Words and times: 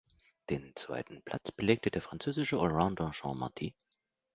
Den 0.49 0.75
zweiten 0.75 1.21
Platz 1.21 1.51
belegte 1.51 1.91
der 1.91 2.01
französische 2.01 2.57
Allrounder 2.59 3.11
Jean 3.11 3.37
Marty. 3.37 3.75